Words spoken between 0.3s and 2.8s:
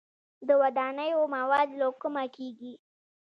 د ودانیو مواد له کومه کیږي؟